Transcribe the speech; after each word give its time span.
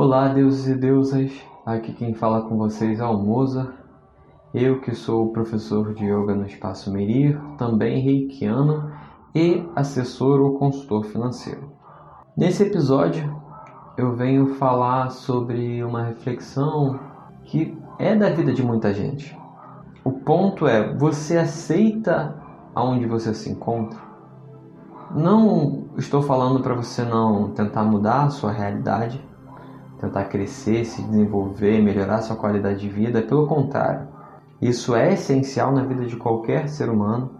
Olá, 0.00 0.28
deuses 0.28 0.68
e 0.68 0.76
deusas. 0.76 1.32
Aqui 1.66 1.92
quem 1.92 2.14
fala 2.14 2.42
com 2.42 2.56
vocês 2.56 3.00
é 3.00 3.04
o 3.04 3.18
Moza. 3.18 3.74
Eu 4.54 4.80
que 4.80 4.94
sou 4.94 5.32
professor 5.32 5.92
de 5.92 6.04
yoga 6.04 6.36
no 6.36 6.46
Espaço 6.46 6.92
Merir, 6.92 7.36
também 7.58 8.00
reikiano 8.00 8.92
e 9.34 9.68
assessor 9.74 10.40
ou 10.40 10.56
consultor 10.56 11.04
financeiro. 11.06 11.72
Nesse 12.36 12.62
episódio 12.62 13.28
eu 13.96 14.14
venho 14.14 14.54
falar 14.54 15.10
sobre 15.10 15.82
uma 15.82 16.04
reflexão 16.04 17.00
que 17.42 17.76
é 17.98 18.14
da 18.14 18.30
vida 18.30 18.52
de 18.52 18.62
muita 18.62 18.94
gente. 18.94 19.36
O 20.04 20.12
ponto 20.12 20.68
é, 20.68 20.94
você 20.96 21.38
aceita 21.38 22.40
aonde 22.72 23.04
você 23.04 23.34
se 23.34 23.50
encontra? 23.50 23.98
Não 25.10 25.88
estou 25.96 26.22
falando 26.22 26.62
para 26.62 26.76
você 26.76 27.02
não 27.02 27.50
tentar 27.50 27.82
mudar 27.82 28.26
a 28.26 28.30
sua 28.30 28.52
realidade, 28.52 29.26
tentar 29.98 30.24
crescer, 30.24 30.84
se 30.84 31.02
desenvolver, 31.02 31.82
melhorar 31.82 32.22
sua 32.22 32.36
qualidade 32.36 32.80
de 32.80 32.88
vida, 32.88 33.22
pelo 33.22 33.46
contrário. 33.46 34.08
Isso 34.60 34.94
é 34.94 35.12
essencial 35.12 35.72
na 35.72 35.82
vida 35.82 36.04
de 36.04 36.16
qualquer 36.16 36.68
ser 36.68 36.88
humano 36.88 37.30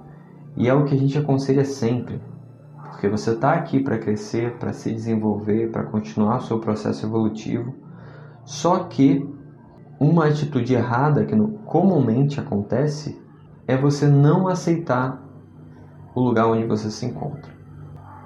e 0.57 0.69
é 0.69 0.75
o 0.75 0.85
que 0.85 0.95
a 0.95 0.99
gente 0.99 1.19
aconselha 1.19 1.65
sempre. 1.65 2.21
Porque 2.91 3.09
você 3.09 3.31
está 3.31 3.53
aqui 3.53 3.81
para 3.81 3.99
crescer, 3.99 4.57
para 4.59 4.73
se 4.73 4.93
desenvolver, 4.93 5.71
para 5.71 5.85
continuar 5.85 6.39
o 6.39 6.43
seu 6.43 6.59
processo 6.59 7.07
evolutivo. 7.07 7.75
Só 8.45 8.81
que 8.85 9.29
uma 10.01 10.27
atitude 10.27 10.75
errada 10.75 11.25
que 11.25 11.37
comumente 11.65 12.41
acontece 12.41 13.21
é 13.67 13.77
você 13.77 14.07
não 14.07 14.49
aceitar 14.49 15.23
o 16.15 16.21
lugar 16.21 16.47
onde 16.47 16.67
você 16.67 16.91
se 16.91 17.07
encontra. 17.07 17.53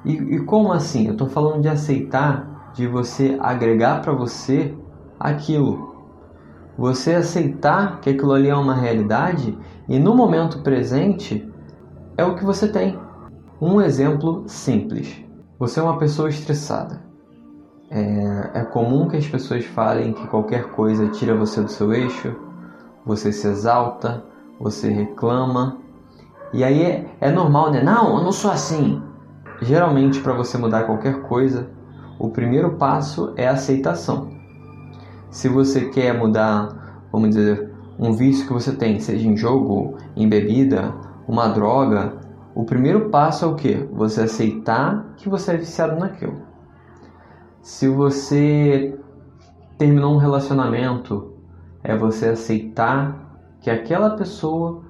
E, 0.04 0.12
e 0.12 0.44
como 0.44 0.72
assim? 0.72 1.06
Eu 1.06 1.12
estou 1.12 1.28
falando 1.28 1.62
de 1.62 1.68
aceitar, 1.68 2.51
de 2.74 2.86
você 2.86 3.36
agregar 3.40 4.02
para 4.02 4.12
você 4.12 4.74
aquilo. 5.18 5.92
Você 6.76 7.14
aceitar 7.14 8.00
que 8.00 8.10
aquilo 8.10 8.32
ali 8.32 8.48
é 8.48 8.54
uma 8.54 8.74
realidade 8.74 9.56
e 9.88 9.98
no 9.98 10.14
momento 10.14 10.62
presente 10.62 11.48
é 12.16 12.24
o 12.24 12.34
que 12.34 12.44
você 12.44 12.68
tem. 12.68 12.98
Um 13.60 13.80
exemplo 13.80 14.44
simples: 14.46 15.22
você 15.58 15.80
é 15.80 15.82
uma 15.82 15.98
pessoa 15.98 16.28
estressada. 16.28 17.02
É, 17.90 18.60
é 18.60 18.64
comum 18.64 19.06
que 19.06 19.16
as 19.16 19.26
pessoas 19.28 19.66
falem 19.66 20.14
que 20.14 20.26
qualquer 20.26 20.70
coisa 20.70 21.08
tira 21.08 21.36
você 21.36 21.60
do 21.60 21.70
seu 21.70 21.92
eixo, 21.92 22.34
você 23.04 23.30
se 23.30 23.46
exalta, 23.46 24.24
você 24.58 24.88
reclama. 24.88 25.76
E 26.54 26.64
aí 26.64 26.82
é, 26.82 27.06
é 27.20 27.30
normal, 27.30 27.70
né? 27.70 27.82
Não, 27.82 28.16
eu 28.16 28.24
não 28.24 28.32
sou 28.32 28.50
assim. 28.50 29.02
Geralmente, 29.60 30.20
para 30.20 30.32
você 30.32 30.56
mudar 30.56 30.84
qualquer 30.84 31.22
coisa, 31.22 31.70
o 32.22 32.30
primeiro 32.30 32.76
passo 32.76 33.34
é 33.36 33.48
a 33.48 33.52
aceitação. 33.52 34.30
Se 35.28 35.48
você 35.48 35.86
quer 35.86 36.16
mudar, 36.16 37.04
vamos 37.10 37.30
dizer, 37.30 37.72
um 37.98 38.12
vício 38.12 38.46
que 38.46 38.52
você 38.52 38.72
tem, 38.72 39.00
seja 39.00 39.26
em 39.26 39.36
jogo, 39.36 39.96
em 40.14 40.28
bebida, 40.28 40.94
uma 41.26 41.48
droga, 41.48 42.16
o 42.54 42.64
primeiro 42.64 43.10
passo 43.10 43.44
é 43.44 43.48
o 43.48 43.56
que? 43.56 43.74
Você 43.92 44.20
aceitar 44.22 45.14
que 45.16 45.28
você 45.28 45.50
é 45.50 45.56
viciado 45.56 45.98
naquilo. 45.98 46.42
Se 47.60 47.88
você 47.88 48.96
terminou 49.76 50.14
um 50.14 50.18
relacionamento, 50.18 51.32
é 51.82 51.96
você 51.96 52.28
aceitar 52.28 53.36
que 53.60 53.68
aquela 53.68 54.10
pessoa 54.10 54.84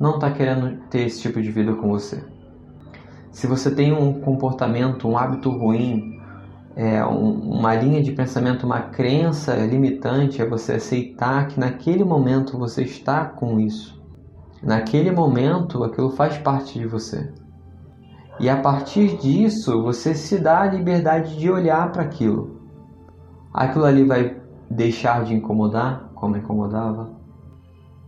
não 0.00 0.14
está 0.14 0.30
querendo 0.30 0.78
ter 0.88 1.00
esse 1.00 1.20
tipo 1.20 1.42
de 1.42 1.50
vida 1.50 1.74
com 1.74 1.90
você. 1.90 2.24
Se 3.30 3.46
você 3.46 3.74
tem 3.74 3.92
um 3.92 4.22
comportamento, 4.22 5.06
um 5.06 5.18
hábito 5.18 5.50
ruim, 5.50 6.17
é, 6.76 7.04
um, 7.04 7.58
uma 7.58 7.74
linha 7.74 8.02
de 8.02 8.12
pensamento, 8.12 8.64
uma 8.64 8.80
crença 8.80 9.54
limitante, 9.54 10.40
é 10.40 10.46
você 10.46 10.74
aceitar 10.74 11.48
que 11.48 11.58
naquele 11.58 12.04
momento 12.04 12.58
você 12.58 12.82
está 12.82 13.24
com 13.24 13.58
isso. 13.58 14.00
Naquele 14.62 15.10
momento 15.10 15.84
aquilo 15.84 16.10
faz 16.10 16.38
parte 16.38 16.78
de 16.78 16.86
você. 16.86 17.32
E 18.40 18.48
a 18.48 18.56
partir 18.56 19.16
disso 19.16 19.82
você 19.82 20.14
se 20.14 20.38
dá 20.38 20.60
a 20.60 20.66
liberdade 20.66 21.36
de 21.36 21.50
olhar 21.50 21.90
para 21.90 22.02
aquilo. 22.02 22.60
Aquilo 23.52 23.84
ali 23.84 24.04
vai 24.04 24.36
deixar 24.70 25.24
de 25.24 25.34
incomodar, 25.34 26.10
como 26.14 26.36
incomodava. 26.36 27.10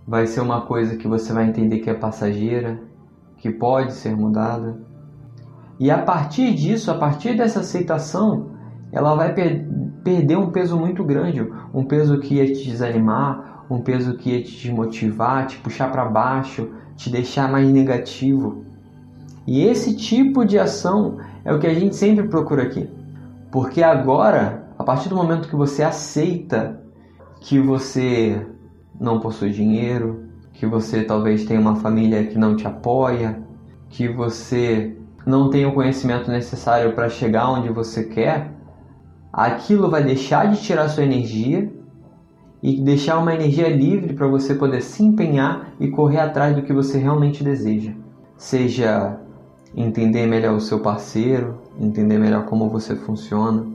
Vai 0.06 0.26
ser 0.26 0.40
uma 0.40 0.62
coisa 0.62 0.96
que 0.96 1.08
você 1.08 1.32
vai 1.32 1.48
entender 1.48 1.78
que 1.78 1.90
é 1.90 1.94
passageira, 1.94 2.80
que 3.38 3.50
pode 3.50 3.92
ser 3.92 4.14
mudada. 4.16 4.89
E 5.80 5.90
a 5.90 5.96
partir 5.96 6.54
disso, 6.54 6.90
a 6.90 6.94
partir 6.94 7.38
dessa 7.38 7.60
aceitação, 7.60 8.50
ela 8.92 9.14
vai 9.14 9.32
per 9.32 9.66
perder 10.04 10.36
um 10.36 10.50
peso 10.50 10.78
muito 10.78 11.02
grande, 11.02 11.46
um 11.72 11.84
peso 11.84 12.20
que 12.20 12.34
ia 12.34 12.46
te 12.46 12.70
desanimar, 12.70 13.64
um 13.70 13.80
peso 13.80 14.14
que 14.16 14.30
ia 14.30 14.42
te 14.42 14.52
desmotivar, 14.52 15.46
te 15.46 15.56
puxar 15.58 15.90
para 15.90 16.04
baixo, 16.04 16.68
te 16.96 17.08
deixar 17.08 17.50
mais 17.50 17.66
negativo. 17.66 18.64
E 19.46 19.62
esse 19.62 19.96
tipo 19.96 20.44
de 20.44 20.58
ação 20.58 21.16
é 21.44 21.52
o 21.52 21.58
que 21.58 21.66
a 21.66 21.74
gente 21.74 21.96
sempre 21.96 22.28
procura 22.28 22.62
aqui. 22.62 22.88
Porque 23.50 23.82
agora, 23.82 24.66
a 24.78 24.84
partir 24.84 25.08
do 25.08 25.16
momento 25.16 25.48
que 25.48 25.56
você 25.56 25.82
aceita 25.82 26.78
que 27.40 27.58
você 27.58 28.46
não 29.00 29.18
possui 29.18 29.50
dinheiro, 29.50 30.24
que 30.52 30.66
você 30.66 31.04
talvez 31.04 31.44
tenha 31.46 31.60
uma 31.60 31.76
família 31.76 32.24
que 32.24 32.38
não 32.38 32.54
te 32.54 32.66
apoia, 32.66 33.42
que 33.88 34.08
você 34.08 34.99
não 35.26 35.50
tem 35.50 35.66
o 35.66 35.74
conhecimento 35.74 36.30
necessário 36.30 36.94
para 36.94 37.08
chegar 37.08 37.50
onde 37.50 37.68
você 37.68 38.04
quer, 38.04 38.52
aquilo 39.32 39.90
vai 39.90 40.02
deixar 40.02 40.50
de 40.50 40.60
tirar 40.60 40.88
sua 40.88 41.04
energia 41.04 41.70
e 42.62 42.80
deixar 42.80 43.18
uma 43.18 43.34
energia 43.34 43.68
livre 43.68 44.14
para 44.14 44.26
você 44.26 44.54
poder 44.54 44.82
se 44.82 45.02
empenhar 45.02 45.72
e 45.78 45.88
correr 45.88 46.20
atrás 46.20 46.54
do 46.54 46.62
que 46.62 46.72
você 46.72 46.98
realmente 46.98 47.42
deseja. 47.42 47.92
Seja 48.36 49.18
entender 49.74 50.26
melhor 50.26 50.54
o 50.54 50.60
seu 50.60 50.80
parceiro, 50.80 51.58
entender 51.78 52.18
melhor 52.18 52.44
como 52.46 52.68
você 52.68 52.96
funciona, 52.96 53.66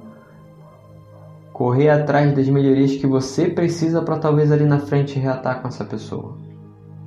correr 1.54 1.90
atrás 1.90 2.36
das 2.36 2.50
melhorias 2.50 2.96
que 2.96 3.08
você 3.08 3.48
precisa 3.48 4.02
para 4.02 4.20
talvez 4.20 4.52
ali 4.52 4.66
na 4.66 4.80
frente 4.80 5.18
reatar 5.18 5.62
com 5.62 5.68
essa 5.68 5.86
pessoa. 5.86 6.38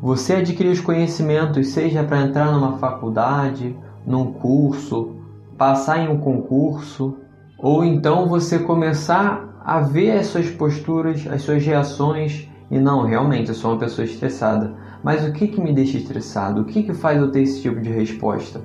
Você 0.00 0.34
adquirir 0.34 0.70
os 0.70 0.80
conhecimentos, 0.80 1.68
seja 1.68 2.02
para 2.02 2.22
entrar 2.22 2.52
numa 2.52 2.78
faculdade 2.78 3.76
num 4.08 4.32
curso, 4.32 5.16
passar 5.58 5.98
em 5.98 6.08
um 6.08 6.18
concurso, 6.18 7.18
ou 7.58 7.84
então 7.84 8.26
você 8.26 8.58
começar 8.58 9.60
a 9.62 9.80
ver 9.80 10.12
as 10.12 10.26
suas 10.26 10.48
posturas, 10.48 11.26
as 11.26 11.42
suas 11.42 11.64
reações 11.64 12.48
e 12.70 12.78
não, 12.78 13.02
realmente 13.02 13.48
eu 13.48 13.54
sou 13.54 13.72
uma 13.72 13.78
pessoa 13.78 14.04
estressada. 14.04 14.74
Mas 15.02 15.26
o 15.26 15.32
que, 15.32 15.48
que 15.48 15.60
me 15.60 15.72
deixa 15.72 15.98
estressado? 15.98 16.62
O 16.62 16.64
que, 16.64 16.82
que 16.82 16.94
faz 16.94 17.20
eu 17.20 17.30
ter 17.30 17.42
esse 17.42 17.62
tipo 17.62 17.80
de 17.80 17.90
resposta? 17.90 18.60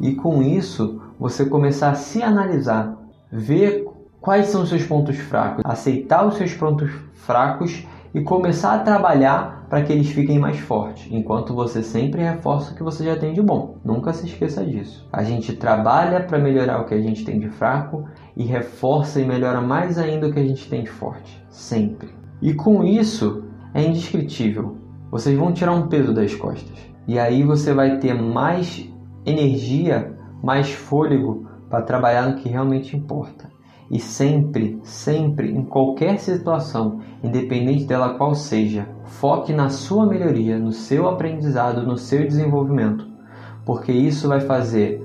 E 0.00 0.14
com 0.14 0.42
isso, 0.42 1.00
você 1.18 1.44
começar 1.44 1.90
a 1.90 1.94
se 1.94 2.22
analisar, 2.22 2.98
ver 3.30 3.86
quais 4.20 4.46
são 4.46 4.62
os 4.62 4.70
seus 4.70 4.84
pontos 4.84 5.16
fracos, 5.16 5.62
aceitar 5.64 6.26
os 6.26 6.34
seus 6.34 6.54
pontos 6.54 6.90
fracos 7.14 7.86
e 8.14 8.20
começar 8.22 8.74
a 8.74 8.78
trabalhar 8.80 9.66
para 9.68 9.82
que 9.82 9.92
eles 9.92 10.10
fiquem 10.10 10.38
mais 10.38 10.58
fortes, 10.58 11.08
enquanto 11.10 11.54
você 11.54 11.82
sempre 11.82 12.22
reforça 12.22 12.72
o 12.72 12.74
que 12.74 12.82
você 12.82 13.04
já 13.04 13.16
tem 13.16 13.32
de 13.32 13.40
bom. 13.40 13.76
Nunca 13.84 14.12
se 14.12 14.26
esqueça 14.26 14.64
disso. 14.64 15.08
A 15.12 15.22
gente 15.22 15.52
trabalha 15.52 16.20
para 16.20 16.38
melhorar 16.38 16.80
o 16.80 16.86
que 16.86 16.94
a 16.94 17.00
gente 17.00 17.24
tem 17.24 17.38
de 17.38 17.48
fraco 17.48 18.04
e 18.36 18.44
reforça 18.44 19.20
e 19.20 19.24
melhora 19.24 19.60
mais 19.60 19.96
ainda 19.96 20.26
o 20.26 20.32
que 20.32 20.40
a 20.40 20.46
gente 20.46 20.68
tem 20.68 20.82
de 20.82 20.90
forte, 20.90 21.40
sempre. 21.48 22.08
E 22.42 22.52
com 22.52 22.82
isso 22.82 23.44
é 23.72 23.82
indescritível. 23.84 24.76
Vocês 25.10 25.38
vão 25.38 25.52
tirar 25.52 25.72
um 25.72 25.88
peso 25.88 26.12
das 26.12 26.34
costas. 26.34 26.78
E 27.06 27.18
aí 27.18 27.42
você 27.42 27.72
vai 27.72 27.98
ter 27.98 28.14
mais 28.14 28.88
energia, 29.24 30.16
mais 30.42 30.72
fôlego 30.72 31.46
para 31.68 31.82
trabalhar 31.82 32.28
no 32.28 32.36
que 32.36 32.48
realmente 32.48 32.96
importa. 32.96 33.48
E 33.90 33.98
sempre, 33.98 34.78
sempre, 34.84 35.50
em 35.50 35.64
qualquer 35.64 36.18
situação, 36.18 37.00
independente 37.24 37.84
dela 37.84 38.14
qual 38.14 38.34
seja, 38.34 38.88
foque 39.04 39.52
na 39.52 39.68
sua 39.68 40.06
melhoria, 40.06 40.58
no 40.58 40.70
seu 40.70 41.08
aprendizado, 41.08 41.82
no 41.82 41.96
seu 41.96 42.24
desenvolvimento, 42.24 43.04
porque 43.64 43.90
isso 43.90 44.28
vai 44.28 44.40
fazer 44.40 45.04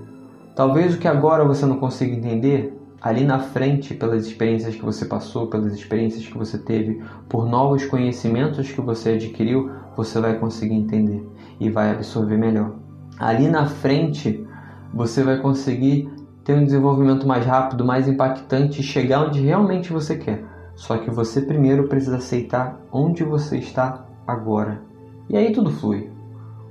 talvez 0.55 0.93
o 0.93 0.99
que 0.99 1.07
agora 1.07 1.43
você 1.43 1.65
não 1.65 1.79
consiga 1.79 2.15
entender, 2.15 2.77
ali 3.01 3.23
na 3.23 3.39
frente, 3.39 3.93
pelas 3.93 4.25
experiências 4.25 4.75
que 4.75 4.85
você 4.85 5.05
passou, 5.05 5.47
pelas 5.47 5.73
experiências 5.73 6.25
que 6.25 6.37
você 6.37 6.57
teve, 6.57 7.03
por 7.27 7.47
novos 7.47 7.85
conhecimentos 7.85 8.71
que 8.71 8.81
você 8.81 9.11
adquiriu, 9.11 9.69
você 9.95 10.19
vai 10.19 10.39
conseguir 10.39 10.75
entender 10.75 11.23
e 11.59 11.69
vai 11.69 11.91
absorver 11.91 12.37
melhor. 12.37 12.73
Ali 13.19 13.47
na 13.47 13.67
frente, 13.67 14.45
você 14.93 15.23
vai 15.23 15.37
conseguir 15.37 16.09
ter 16.45 16.53
um 16.53 16.63
desenvolvimento 16.63 17.27
mais 17.27 17.43
rápido, 17.43 17.83
mais 17.83 18.07
impactante 18.07 18.79
e 18.79 18.83
chegar 18.83 19.25
onde 19.25 19.41
realmente 19.41 19.91
você 19.91 20.15
quer. 20.15 20.45
Só 20.75 20.97
que 20.97 21.09
você 21.09 21.41
primeiro 21.41 21.87
precisa 21.87 22.17
aceitar 22.17 22.79
onde 22.91 23.23
você 23.23 23.57
está 23.57 24.05
agora. 24.27 24.81
E 25.27 25.35
aí 25.35 25.51
tudo 25.51 25.71
flui. 25.71 26.11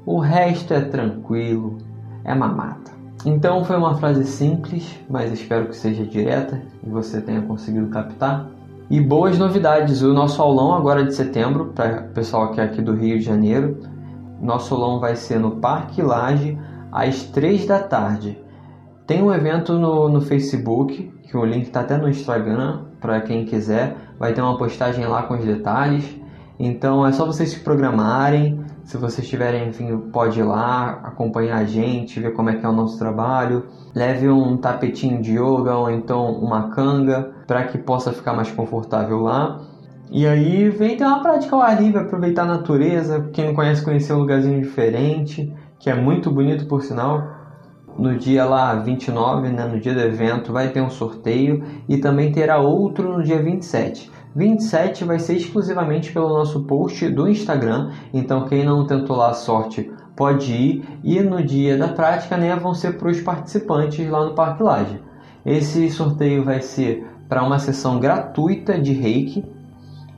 O 0.06 0.20
resto 0.20 0.72
é 0.72 0.80
tranquilo, 0.80 1.78
é 2.22 2.34
mamata. 2.34 2.92
Então 3.26 3.64
foi 3.64 3.76
uma 3.76 3.96
frase 3.96 4.24
simples, 4.24 5.00
mas 5.10 5.32
espero 5.32 5.66
que 5.66 5.76
seja 5.76 6.06
direta 6.06 6.62
e 6.86 6.88
você 6.88 7.20
tenha 7.20 7.42
conseguido 7.42 7.88
captar. 7.88 8.48
E 8.88 9.00
boas 9.00 9.38
novidades, 9.38 10.02
o 10.02 10.12
nosso 10.12 10.40
aulão 10.40 10.72
agora 10.72 11.04
de 11.04 11.14
setembro, 11.14 11.72
para 11.74 12.02
o 12.02 12.14
pessoal 12.14 12.52
que 12.52 12.60
é 12.60 12.64
aqui 12.64 12.80
do 12.80 12.94
Rio 12.94 13.18
de 13.18 13.24
Janeiro, 13.24 13.80
nosso 14.40 14.74
aulão 14.74 15.00
vai 15.00 15.16
ser 15.16 15.40
no 15.40 15.52
Parque 15.52 16.02
Laje 16.02 16.56
às 16.92 17.24
3 17.24 17.66
da 17.66 17.80
tarde. 17.80 18.43
Tem 19.06 19.22
um 19.22 19.32
evento 19.32 19.74
no, 19.74 20.08
no 20.08 20.22
Facebook, 20.22 21.12
que 21.28 21.36
o 21.36 21.44
link 21.44 21.64
está 21.64 21.80
até 21.80 21.98
no 21.98 22.08
Instagram, 22.08 22.84
para 23.00 23.20
quem 23.20 23.44
quiser. 23.44 23.96
Vai 24.18 24.32
ter 24.32 24.40
uma 24.40 24.56
postagem 24.56 25.04
lá 25.06 25.24
com 25.24 25.34
os 25.34 25.44
detalhes. 25.44 26.18
Então 26.58 27.06
é 27.06 27.12
só 27.12 27.26
vocês 27.26 27.50
se 27.50 27.60
programarem. 27.60 28.64
Se 28.84 28.96
vocês 28.96 29.28
tiverem, 29.28 29.68
enfim, 29.68 29.94
pode 30.10 30.40
ir 30.40 30.42
lá, 30.42 31.00
acompanhar 31.04 31.58
a 31.58 31.64
gente, 31.64 32.18
ver 32.18 32.32
como 32.32 32.48
é 32.48 32.56
que 32.56 32.64
é 32.64 32.68
o 32.68 32.72
nosso 32.72 32.98
trabalho. 32.98 33.64
Leve 33.94 34.28
um 34.30 34.56
tapetinho 34.56 35.20
de 35.20 35.32
yoga 35.32 35.76
ou 35.76 35.90
então 35.90 36.32
uma 36.32 36.70
canga 36.70 37.30
para 37.46 37.64
que 37.64 37.76
possa 37.76 38.10
ficar 38.12 38.32
mais 38.32 38.50
confortável 38.50 39.20
lá. 39.20 39.60
E 40.10 40.26
aí 40.26 40.70
vem 40.70 40.96
ter 40.96 41.04
uma 41.04 41.20
prática 41.20 41.54
ao 41.56 41.60
ar 41.60 41.82
livre, 41.82 42.00
aproveitar 42.00 42.44
a 42.44 42.46
natureza. 42.46 43.28
Quem 43.32 43.48
não 43.48 43.54
conhece, 43.54 43.84
conhecer 43.84 44.14
um 44.14 44.20
lugarzinho 44.20 44.60
diferente, 44.62 45.52
que 45.78 45.90
é 45.90 45.94
muito 45.94 46.30
bonito 46.30 46.66
por 46.66 46.82
sinal. 46.82 47.33
No 47.98 48.16
dia 48.18 48.44
lá 48.44 48.74
29, 48.74 49.48
né, 49.50 49.66
no 49.66 49.78
dia 49.78 49.94
do 49.94 50.00
evento, 50.00 50.52
vai 50.52 50.68
ter 50.68 50.80
um 50.80 50.90
sorteio 50.90 51.64
e 51.88 51.98
também 51.98 52.32
terá 52.32 52.58
outro 52.58 53.16
no 53.16 53.22
dia 53.22 53.40
27. 53.40 54.10
27 54.34 55.04
vai 55.04 55.20
ser 55.20 55.36
exclusivamente 55.36 56.12
pelo 56.12 56.28
nosso 56.28 56.64
post 56.64 57.08
do 57.08 57.28
Instagram, 57.28 57.92
então 58.12 58.46
quem 58.46 58.64
não 58.64 58.84
tentou 58.84 59.16
lá 59.16 59.30
a 59.30 59.34
sorte 59.34 59.92
pode 60.16 60.52
ir. 60.52 60.84
E 61.04 61.20
no 61.20 61.42
dia 61.42 61.78
da 61.78 61.88
prática 61.88 62.36
né, 62.36 62.54
vão 62.56 62.74
ser 62.74 62.98
para 62.98 63.10
os 63.10 63.20
participantes 63.20 64.08
lá 64.08 64.24
no 64.24 64.34
Parque 64.34 64.62
Laje. 64.62 65.00
Esse 65.46 65.88
sorteio 65.90 66.44
vai 66.44 66.60
ser 66.60 67.06
para 67.28 67.44
uma 67.44 67.58
sessão 67.58 68.00
gratuita 68.00 68.80
de 68.80 68.92
reiki. 68.92 69.44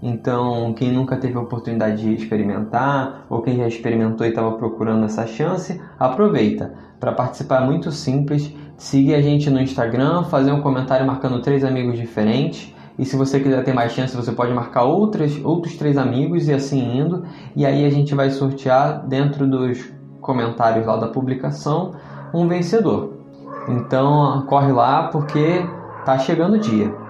Então, 0.03 0.75
quem 0.75 0.93
nunca 0.93 1.17
teve 1.17 1.37
a 1.37 1.41
oportunidade 1.41 2.03
de 2.03 2.15
experimentar 2.15 3.27
ou 3.29 3.41
quem 3.41 3.57
já 3.57 3.67
experimentou 3.67 4.27
e 4.27 4.31
estava 4.31 4.53
procurando 4.53 5.05
essa 5.05 5.27
chance, 5.27 5.81
aproveita. 5.99 6.75
Para 7.01 7.13
participar 7.13 7.63
é 7.63 7.67
muito 7.67 7.91
simples, 7.91 8.53
siga 8.77 9.17
a 9.17 9.21
gente 9.21 9.51
no 9.51 9.61
Instagram, 9.61 10.25
fazer 10.25 10.53
um 10.53 10.61
comentário 10.61 11.07
marcando 11.07 11.41
três 11.41 11.65
amigos 11.65 11.99
diferentes 11.99 12.75
e 12.99 13.05
se 13.05 13.17
você 13.17 13.39
quiser 13.41 13.63
ter 13.63 13.75
mais 13.75 13.93
chance, 13.93 14.17
você 14.17 14.33
pode 14.33 14.53
marcar 14.55 14.85
outras, 14.85 15.39
outros 15.45 15.77
três 15.77 15.99
amigos 15.99 16.49
e 16.49 16.53
assim 16.53 16.99
indo. 16.99 17.25
E 17.55 17.67
aí 17.67 17.85
a 17.85 17.91
gente 17.91 18.15
vai 18.15 18.31
sortear 18.31 19.07
dentro 19.07 19.47
dos 19.47 19.93
comentários 20.21 20.87
lá 20.87 20.97
da 20.97 21.09
publicação 21.09 21.93
um 22.33 22.49
vencedor. 22.49 23.13
Então 23.69 24.45
corre 24.47 24.73
lá 24.73 25.09
porque 25.09 25.63
tá 26.05 26.19
chegando 26.19 26.55
o 26.55 26.59
dia. 26.59 27.06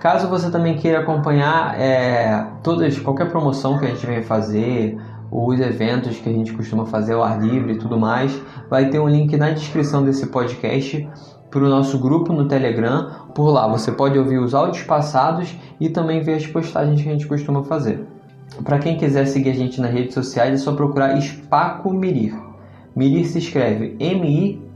Caso 0.00 0.28
você 0.28 0.50
também 0.50 0.76
queira 0.76 1.00
acompanhar 1.00 1.78
é, 1.78 2.46
todas, 2.62 2.98
qualquer 3.00 3.28
promoção 3.30 3.78
que 3.78 3.84
a 3.84 3.88
gente 3.88 4.06
vem 4.06 4.22
fazer, 4.22 4.96
os 5.30 5.58
eventos 5.60 6.18
que 6.18 6.28
a 6.28 6.32
gente 6.32 6.52
costuma 6.52 6.86
fazer 6.86 7.14
ao 7.14 7.22
ar 7.22 7.40
livre 7.40 7.72
e 7.72 7.78
tudo 7.78 7.98
mais, 7.98 8.40
vai 8.70 8.88
ter 8.90 9.00
um 9.00 9.08
link 9.08 9.36
na 9.36 9.50
descrição 9.50 10.04
desse 10.04 10.28
podcast 10.28 11.08
para 11.50 11.60
o 11.60 11.68
nosso 11.68 11.98
grupo 11.98 12.32
no 12.32 12.46
Telegram. 12.46 13.10
Por 13.34 13.50
lá 13.50 13.66
você 13.66 13.90
pode 13.90 14.18
ouvir 14.18 14.38
os 14.38 14.54
áudios 14.54 14.84
passados 14.84 15.56
e 15.80 15.88
também 15.88 16.22
ver 16.22 16.34
as 16.34 16.46
postagens 16.46 17.02
que 17.02 17.08
a 17.08 17.12
gente 17.12 17.26
costuma 17.26 17.64
fazer. 17.64 18.06
Para 18.64 18.78
quem 18.78 18.96
quiser 18.96 19.26
seguir 19.26 19.50
a 19.50 19.54
gente 19.54 19.80
nas 19.80 19.92
redes 19.92 20.14
sociais, 20.14 20.54
é 20.54 20.56
só 20.56 20.74
procurar 20.74 21.20
Spaco 21.20 21.92
Mirir. 21.92 22.34
Mirir 22.94 23.26
se 23.26 23.38
escreve 23.38 23.96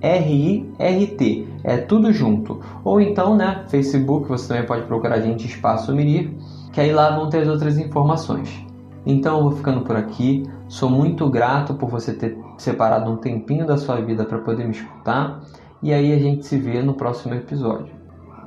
M-I-R-I-R-T, 0.02 1.49
é 1.62 1.76
tudo 1.76 2.12
junto. 2.12 2.60
Ou 2.84 3.00
então, 3.00 3.37
né, 3.37 3.64
Facebook, 3.69 4.28
você 4.28 4.49
também 4.49 4.66
pode 4.66 4.82
procurar 4.87 5.16
a 5.16 5.20
gente 5.20 5.46
Espaço 5.46 5.94
Mirir, 5.94 6.34
que 6.72 6.81
aí 6.81 6.93
lá 6.93 7.16
vão 7.16 7.28
ter 7.28 7.43
as 7.43 7.49
outras 7.49 7.78
informações. 7.78 8.66
Então 9.06 9.38
eu 9.38 9.43
vou 9.44 9.52
ficando 9.52 9.82
por 9.82 9.96
aqui. 9.96 10.44
Sou 10.69 10.90
muito 10.90 11.28
grato 11.28 11.75
por 11.75 11.88
você 11.88 12.12
ter 12.12 12.37
separado 12.58 13.10
um 13.10 13.16
tempinho 13.16 13.66
da 13.66 13.76
sua 13.76 14.00
vida 14.00 14.25
para 14.25 14.38
poder 14.38 14.64
me 14.64 14.72
escutar. 14.72 15.40
E 15.82 15.93
aí 15.93 16.12
a 16.12 16.19
gente 16.19 16.46
se 16.46 16.58
vê 16.58 16.82
no 16.82 16.94
próximo 16.94 17.34
episódio. 17.34 17.93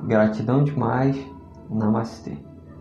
Gratidão 0.04 0.64
demais. 0.64 1.16
Namastê. 1.70 2.32